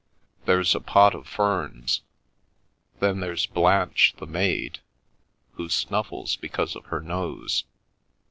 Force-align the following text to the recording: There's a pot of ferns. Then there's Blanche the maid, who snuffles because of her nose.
There's 0.45 0.73
a 0.73 0.79
pot 0.79 1.13
of 1.13 1.27
ferns. 1.27 2.01
Then 2.99 3.19
there's 3.19 3.45
Blanche 3.45 4.15
the 4.17 4.25
maid, 4.25 4.79
who 5.51 5.69
snuffles 5.69 6.35
because 6.37 6.75
of 6.75 6.85
her 6.85 7.01
nose. 7.01 7.65